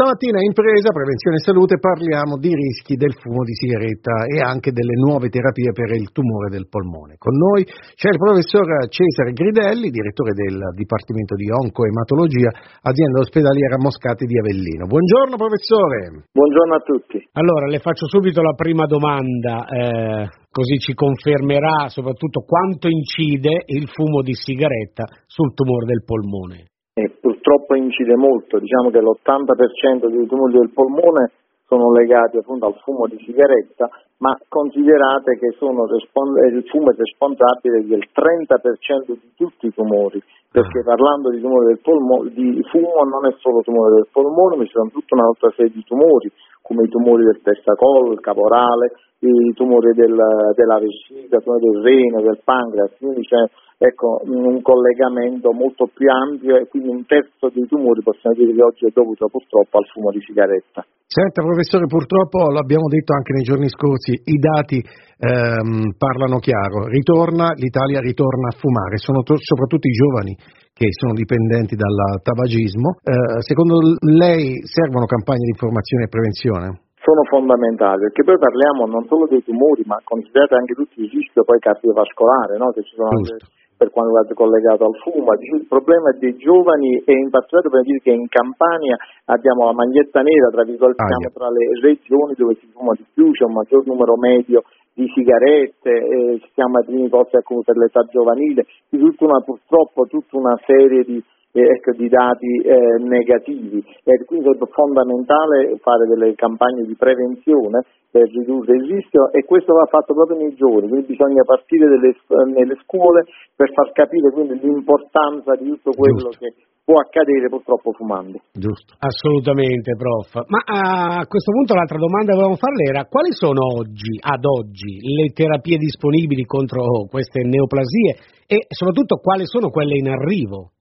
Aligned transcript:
Stamattina 0.00 0.40
in 0.40 0.56
presa, 0.56 0.96
prevenzione 0.96 1.36
e 1.36 1.44
salute, 1.44 1.76
parliamo 1.76 2.40
di 2.40 2.48
rischi 2.56 2.96
del 2.96 3.12
fumo 3.20 3.44
di 3.44 3.52
sigaretta 3.52 4.24
e 4.32 4.40
anche 4.40 4.72
delle 4.72 4.96
nuove 4.96 5.28
terapie 5.28 5.76
per 5.76 5.92
il 5.92 6.08
tumore 6.08 6.48
del 6.48 6.72
polmone. 6.72 7.20
Con 7.20 7.36
noi 7.36 7.68
c'è 7.68 8.08
il 8.08 8.16
professor 8.16 8.64
Cesare 8.88 9.36
Gridelli, 9.36 9.92
direttore 9.92 10.32
del 10.32 10.56
Dipartimento 10.72 11.36
di 11.36 11.52
Oncoematologia, 11.52 12.48
azienda 12.80 13.20
ospedaliera 13.20 13.76
Moscati 13.76 14.24
di 14.24 14.40
Avellino. 14.40 14.88
Buongiorno 14.88 15.36
professore. 15.36 16.32
Buongiorno 16.32 16.74
a 16.80 16.80
tutti. 16.80 17.20
Allora, 17.36 17.68
le 17.68 17.84
faccio 17.84 18.08
subito 18.08 18.40
la 18.40 18.56
prima 18.56 18.88
domanda, 18.88 19.68
eh, 19.68 20.32
così 20.48 20.80
ci 20.80 20.96
confermerà 20.96 21.92
soprattutto 21.92 22.40
quanto 22.48 22.88
incide 22.88 23.68
il 23.68 23.84
fumo 23.92 24.24
di 24.24 24.32
sigaretta 24.32 25.04
sul 25.28 25.52
tumore 25.52 25.84
del 25.84 26.08
polmone 26.08 26.69
e 26.92 27.10
purtroppo 27.20 27.76
incide 27.76 28.16
molto, 28.16 28.58
diciamo 28.58 28.90
che 28.90 29.00
l'80% 29.00 30.08
dei 30.08 30.26
tumori 30.26 30.52
del 30.52 30.70
polmone 30.72 31.30
sono 31.70 31.92
legati 31.92 32.36
appunto 32.36 32.66
al 32.66 32.74
fumo 32.82 33.06
di 33.06 33.16
sigaretta, 33.24 33.88
ma 34.18 34.36
considerate 34.48 35.38
che 35.38 35.46
eh, 35.46 35.50
il 35.50 36.64
fumo 36.66 36.90
è 36.90 36.96
responsabile 36.96 37.86
del 37.86 38.10
30% 38.10 39.06
di 39.06 39.30
tutti 39.36 39.66
i 39.66 39.72
tumori, 39.72 40.20
perché 40.50 40.80
ah. 40.80 40.82
parlando 40.82 41.30
di 41.30 41.38
polmone, 41.80 42.30
di 42.34 42.60
fumo 42.68 43.04
non 43.06 43.24
è 43.30 43.34
solo 43.38 43.62
tumore 43.62 43.94
del 43.94 44.08
polmone, 44.10 44.56
ma 44.56 44.64
ci 44.64 44.72
sono 44.72 44.90
tutta 44.90 45.14
un'altra 45.14 45.50
serie 45.54 45.70
di 45.70 45.84
tumori, 45.84 46.30
come 46.60 46.82
i 46.82 46.88
tumori 46.88 47.22
del 47.22 47.40
testacollo, 47.40 48.12
il 48.12 48.20
caporale, 48.20 48.90
i 49.20 49.52
tumori 49.54 49.94
del, 49.94 50.18
della 50.54 50.78
vescica, 50.80 51.38
del 51.38 51.82
rene, 51.82 52.22
del 52.22 52.40
pancreas, 52.42 52.96
quindi 52.98 53.22
c'è 53.22 53.46
ecco, 53.80 54.20
un 54.28 54.60
collegamento 54.60 55.52
molto 55.56 55.88
più 55.88 56.04
ampio 56.12 56.60
e 56.60 56.68
quindi 56.68 56.92
un 56.92 57.06
terzo 57.08 57.48
dei 57.48 57.64
tumori 57.64 58.04
possiamo 58.04 58.36
dire 58.36 58.52
che 58.52 58.62
oggi 58.62 58.84
è 58.84 58.92
dovuto 58.92 59.24
purtroppo 59.32 59.78
al 59.80 59.88
fumo 59.88 60.12
di 60.12 60.20
sigaretta. 60.20 60.84
Senta 61.08 61.40
professore, 61.40 61.88
purtroppo 61.88 62.52
l'abbiamo 62.52 62.86
detto 62.92 63.16
anche 63.16 63.32
nei 63.32 63.42
giorni 63.42 63.72
scorsi, 63.72 64.12
i 64.12 64.36
dati 64.36 64.78
ehm, 64.78 65.96
parlano 65.96 66.38
chiaro, 66.38 66.86
ritorna, 66.92 67.56
l'Italia 67.56 68.04
ritorna 68.04 68.52
a 68.52 68.58
fumare, 68.60 69.00
sono 69.00 69.24
to- 69.24 69.40
soprattutto 69.40 69.88
i 69.88 69.96
giovani 69.96 70.36
che 70.76 70.92
sono 70.92 71.16
dipendenti 71.16 71.74
dal 71.74 72.20
tabagismo. 72.20 73.00
Eh, 73.00 73.40
secondo 73.42 73.80
lei 74.06 74.60
servono 74.68 75.08
campagne 75.08 75.48
di 75.48 75.56
informazione 75.56 76.04
e 76.04 76.12
prevenzione? 76.12 76.68
sono 77.00 77.24
fondamentali, 77.32 78.12
perché 78.12 78.22
poi 78.22 78.36
parliamo 78.36 78.84
non 78.84 79.08
solo 79.08 79.26
dei 79.26 79.42
tumori, 79.42 79.82
ma 79.88 79.96
considerate 80.04 80.54
anche 80.54 80.74
tutti 80.74 81.00
i 81.00 81.08
rischi 81.08 81.32
poi 81.42 81.58
cardiovascolare, 81.58 82.58
no? 82.60 82.70
che 82.76 82.84
ci 82.84 82.94
sono 82.94 83.08
anche 83.08 83.40
per 83.80 83.88
quanto 83.88 84.12
riguarda 84.12 84.34
collegato 84.34 84.84
al 84.84 84.96
fumo. 85.00 85.32
Il 85.40 85.64
problema 85.64 86.12
dei 86.12 86.36
giovani 86.36 87.00
e 87.00 87.16
in 87.16 87.30
particolare 87.30 87.64
dobbiamo 87.64 87.88
dire 87.88 88.00
che 88.04 88.12
in 88.12 88.28
Campania 88.28 89.00
abbiamo 89.24 89.64
la 89.64 89.72
maglietta 89.72 90.20
nera, 90.20 90.52
tra 90.52 90.64
virgolette, 90.64 91.00
ah, 91.00 91.30
tra 91.32 91.48
le 91.48 91.64
regioni 91.80 92.34
dove 92.36 92.60
si 92.60 92.68
fuma 92.76 92.92
di 92.92 93.06
più, 93.08 93.30
c'è 93.32 93.44
un 93.44 93.54
maggior 93.56 93.86
numero 93.86 94.20
medio 94.20 94.64
di 94.92 95.08
sigarette, 95.14 95.88
eh, 95.88 96.40
siamo 96.52 96.76
ai 96.76 96.84
primi 96.84 97.08
posti 97.08 97.38
per 97.40 97.76
l'età 97.76 98.04
giovanile, 98.12 98.66
di 98.90 98.98
tutta 98.98 99.24
una, 99.24 99.40
purtroppo 99.40 100.04
tutta 100.04 100.36
una 100.36 100.60
serie 100.66 101.02
di 101.02 101.24
ecco, 101.52 101.92
di 101.92 102.08
dati 102.08 102.62
eh, 102.62 103.02
negativi 103.02 103.82
e 104.04 104.24
quindi 104.24 104.50
è 104.50 104.56
fondamentale 104.70 105.76
fare 105.78 106.06
delle 106.06 106.34
campagne 106.34 106.84
di 106.84 106.94
prevenzione 106.94 107.84
per 108.10 108.28
ridurre 108.28 108.76
il 108.76 108.86
rischio 108.86 109.30
e 109.30 109.44
questo 109.44 109.74
va 109.74 109.86
fatto 109.86 110.14
proprio 110.14 110.38
nei 110.38 110.54
giovani, 110.54 110.88
quindi 110.88 111.06
bisogna 111.06 111.42
partire 111.42 111.86
delle, 111.86 112.14
nelle 112.52 112.76
scuole 112.82 113.24
per 113.54 113.70
far 113.72 113.92
capire 113.92 114.30
quindi 114.32 114.58
l'importanza 114.58 115.54
di 115.54 115.70
tutto 115.70 115.92
quello 115.92 116.30
Giusto. 116.30 116.38
che 116.38 116.54
può 116.84 116.98
accadere 116.98 117.46
purtroppo 117.48 117.92
fumando. 117.92 118.42
Giusto. 118.50 118.98
Assolutamente, 118.98 119.94
prof. 119.94 120.42
Ma 120.50 120.58
a 120.66 121.26
questo 121.26 121.52
punto 121.52 121.74
l'altra 121.74 121.98
domanda 121.98 122.34
che 122.34 122.38
volevamo 122.38 122.58
farle 122.58 122.82
era 122.82 123.06
quali 123.06 123.30
sono 123.30 123.62
oggi, 123.78 124.18
ad 124.18 124.42
oggi, 124.42 124.98
le 124.98 125.30
terapie 125.30 125.78
disponibili 125.78 126.42
contro 126.44 127.06
queste 127.08 127.46
neoplasie 127.46 128.42
e 128.46 128.66
soprattutto 128.66 129.22
quali 129.22 129.46
sono 129.46 129.70
quelle 129.70 129.94
in 129.94 130.08
arrivo? 130.08 130.79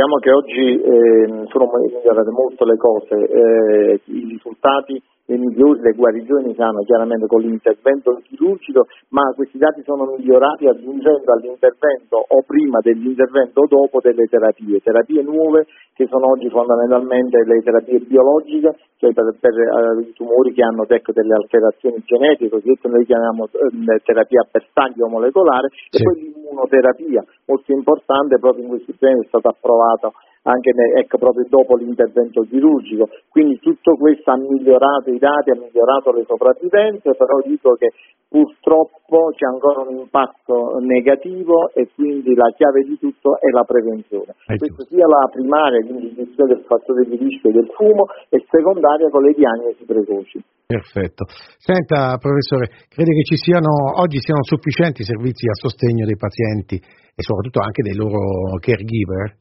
Diciamo 0.00 0.16
che 0.16 0.32
oggi 0.32 0.80
eh, 0.80 1.46
sono 1.52 1.68
migliorate 1.76 2.30
molto 2.30 2.64
le 2.64 2.76
cose, 2.78 3.16
eh, 3.16 4.00
i 4.04 4.24
risultati 4.30 4.96
le 5.30 5.38
migliori, 5.38 5.80
le 5.80 5.92
guarigioni 5.92 6.54
si 6.54 6.60
hanno 6.60 6.82
chiaramente 6.82 7.26
con 7.26 7.40
l'intervento 7.40 8.18
chirurgico, 8.24 8.86
ma 9.10 9.30
questi 9.36 9.58
dati 9.58 9.82
sono 9.84 10.16
migliorati 10.16 10.66
aggiungendo 10.66 11.32
all'intervento 11.32 12.16
o 12.16 12.42
prima 12.44 12.80
dell'intervento 12.82 13.60
o 13.60 13.66
dopo 13.68 14.00
delle 14.02 14.26
terapie, 14.26 14.80
terapie 14.80 15.22
nuove 15.22 15.66
che 15.94 16.06
sono 16.06 16.30
oggi 16.32 16.48
fondamentalmente 16.48 17.44
le 17.44 17.62
terapie 17.62 18.00
biologiche, 18.00 18.74
cioè 18.96 19.12
per, 19.12 19.36
per 19.38 19.52
uh, 19.52 20.00
i 20.00 20.12
tumori 20.14 20.52
che 20.52 20.64
hanno 20.64 20.84
ecco, 20.88 21.12
delle 21.12 21.34
alterazioni 21.34 22.02
genetiche, 22.04 22.50
cosiddette 22.50 22.88
noi 22.88 23.04
chiamiamo 23.04 23.44
uh, 23.44 24.00
terapia 24.02 24.40
a 24.40 24.48
bersaglio 24.50 25.08
molecolare, 25.08 25.68
sì. 25.90 26.00
e 26.00 26.02
poi 26.02 26.39
l'immunoterapia, 26.60 27.24
molto 27.46 27.72
importante, 27.72 28.38
proprio 28.38 28.64
in 28.64 28.70
questi 28.70 28.94
giorni 28.98 29.24
è 29.24 29.28
stato 29.28 29.48
approvato 29.48 30.12
anche 30.50 30.70
ecco, 30.98 31.18
proprio 31.18 31.46
dopo 31.48 31.76
l'intervento 31.76 32.42
chirurgico. 32.42 33.08
Quindi 33.28 33.58
tutto 33.58 33.94
questo 33.96 34.30
ha 34.30 34.36
migliorato 34.36 35.10
i 35.10 35.18
dati, 35.18 35.50
ha 35.50 35.58
migliorato 35.58 36.12
le 36.12 36.24
sopravvivenze, 36.26 37.14
però 37.14 37.40
dico 37.44 37.74
che 37.74 37.92
purtroppo 38.28 39.30
c'è 39.34 39.46
ancora 39.46 39.82
un 39.88 39.98
impatto 39.98 40.78
negativo 40.80 41.70
e 41.74 41.88
quindi 41.94 42.34
la 42.34 42.50
chiave 42.56 42.82
di 42.82 42.98
tutto 42.98 43.38
è 43.38 43.50
la 43.50 43.64
prevenzione. 43.64 44.34
È 44.46 44.56
Questo 44.56 44.84
sia 44.86 45.06
la 45.06 45.28
primaria, 45.30 45.80
quindi 45.80 46.14
l'individuazione 46.14 46.54
del 46.54 46.64
fattore 46.64 47.04
di 47.04 47.16
rischio 47.16 47.50
del 47.50 47.70
fumo 47.74 48.06
e 48.28 48.44
secondaria 48.48 49.08
con 49.10 49.22
le 49.22 49.32
diagnosi 49.32 49.84
precoci. 49.84 50.42
Perfetto. 50.66 51.24
Senta 51.58 52.16
professore, 52.18 52.86
crede 52.86 53.10
che 53.10 53.24
ci 53.26 53.36
siano, 53.36 53.98
oggi 53.98 54.20
siano 54.20 54.44
sufficienti 54.44 55.02
servizi 55.02 55.46
a 55.48 55.58
sostegno 55.58 56.06
dei 56.06 56.16
pazienti 56.16 56.76
e 56.76 57.22
soprattutto 57.22 57.58
anche 57.58 57.82
dei 57.82 57.96
loro 57.96 58.54
caregiver? 58.60 59.39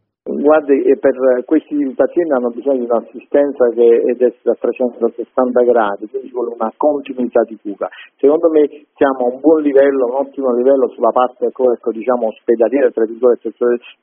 Guardi, 0.49 0.81
per 0.97 1.45
questi 1.45 1.77
pazienti 1.93 2.33
hanno 2.33 2.49
bisogno 2.49 2.81
di 2.81 2.89
un'assistenza 2.89 3.69
che 3.69 3.85
è 3.85 4.49
a 4.49 4.55
360 4.57 5.61
gradi, 5.61 6.09
quindi 6.09 6.27
ci 6.29 6.33
vuole 6.33 6.55
una 6.57 6.73
continuità 6.75 7.43
di 7.43 7.55
cura. 7.61 7.87
Secondo 8.17 8.49
me 8.49 8.65
siamo 8.97 9.29
a 9.29 9.33
un 9.33 9.39
buon 9.41 9.61
livello, 9.61 10.07
un 10.07 10.25
ottimo 10.25 10.51
livello 10.55 10.89
sulla 10.89 11.11
parte 11.11 11.45
ecco, 11.45 11.91
diciamo, 11.91 12.33
ospedaliera, 12.33 12.89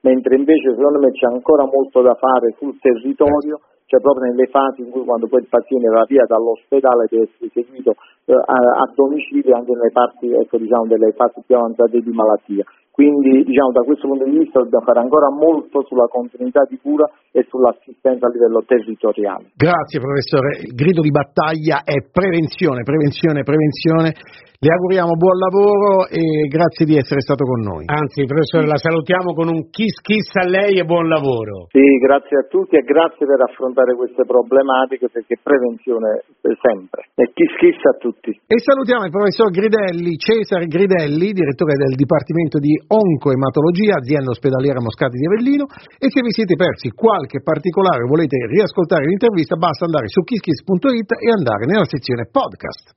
mentre 0.02 0.36
invece 0.36 0.70
secondo 0.70 1.00
me 1.00 1.10
c'è 1.10 1.26
ancora 1.26 1.64
molto 1.66 2.00
da 2.00 2.14
fare 2.14 2.54
sul 2.58 2.78
territorio 2.78 3.58
cioè 3.86 4.00
proprio 4.00 4.30
nelle 4.30 4.46
fasi 4.46 4.82
in 4.82 4.90
cui 4.90 5.04
quando 5.04 5.28
poi 5.28 5.40
il 5.40 5.48
paziente 5.48 5.86
va 5.88 6.04
via 6.08 6.24
dall'ospedale 6.26 7.06
deve 7.08 7.30
essere 7.30 7.50
seguito 7.54 7.94
eh, 8.26 8.34
a, 8.34 8.82
a, 8.82 8.92
domicilio 8.92 9.54
anche 9.54 9.70
nelle 9.70 9.92
parti 9.92 10.32
ecco, 10.32 10.58
diciamo, 10.58 10.86
delle 10.86 11.12
fasi 11.12 11.40
più 11.46 11.54
avanzate 11.54 12.00
di 12.00 12.10
malattia. 12.10 12.64
Quindi 12.96 13.44
diciamo, 13.44 13.76
da 13.76 13.84
questo 13.84 14.08
punto 14.08 14.24
di 14.24 14.40
vista 14.40 14.56
dobbiamo 14.56 14.86
fare 14.88 15.00
ancora 15.04 15.28
molto 15.28 15.84
sulla 15.84 16.08
continuità 16.08 16.64
di 16.64 16.80
cura 16.80 17.04
e 17.30 17.44
sull'assistenza 17.44 18.24
a 18.24 18.30
livello 18.32 18.64
territoriale. 18.64 19.52
Grazie 19.52 20.00
professore, 20.00 20.64
il 20.64 20.72
grido 20.72 21.04
di 21.04 21.12
battaglia 21.12 21.84
è 21.84 22.00
prevenzione, 22.08 22.88
prevenzione, 22.88 23.44
prevenzione. 23.44 24.16
Le 24.56 24.72
auguriamo 24.72 25.12
buon 25.20 25.36
lavoro 25.36 26.08
e 26.08 26.48
grazie 26.48 26.88
di 26.88 26.96
essere 26.96 27.20
stato 27.20 27.44
con 27.44 27.60
noi. 27.60 27.84
Anzi, 27.84 28.24
professore, 28.24 28.64
la 28.64 28.80
salutiamo 28.80 29.36
con 29.36 29.52
un 29.52 29.68
kiss 29.68 30.00
kiss 30.00 30.32
a 30.40 30.48
lei 30.48 30.80
e 30.80 30.88
buon 30.88 31.12
lavoro. 31.12 31.68
Sì, 31.68 31.84
grazie 32.00 32.40
a 32.40 32.48
tutti 32.48 32.80
e 32.80 32.80
grazie 32.80 33.28
per 33.28 33.36
affrontare 33.44 33.92
queste 33.92 34.24
problematiche 34.24 35.12
perché 35.12 35.36
prevenzione 35.36 36.24
sempre. 36.64 37.12
E 37.20 37.36
kiss 37.36 37.52
kiss 37.60 37.76
a 37.84 38.00
tutti. 38.00 38.32
E 38.32 38.56
salutiamo 38.56 39.04
il 39.04 39.12
professor 39.12 39.52
Gridelli, 39.52 40.16
Cesare 40.16 40.64
Gridelli, 40.64 41.36
direttore 41.36 41.76
del 41.76 41.92
Dipartimento 41.92 42.56
di 42.56 42.72
Oncoematologia, 42.88 44.00
azienda 44.00 44.30
ospedaliera 44.30 44.80
Moscati 44.80 45.18
di 45.18 45.26
Avellino 45.26 45.66
e 45.98 46.06
se 46.08 46.22
vi 46.22 46.32
siete 46.32 46.54
persi 46.56 46.90
qualche 46.90 47.42
particolare 47.42 48.02
o 48.02 48.08
volete 48.08 48.36
riascoltare 48.46 49.04
l'intervista 49.04 49.56
basta 49.56 49.84
andare 49.84 50.08
su 50.08 50.22
kisskiss.it 50.22 51.10
e 51.20 51.28
andare 51.30 51.66
nella 51.66 51.84
sezione 51.84 52.26
podcast. 52.30 52.96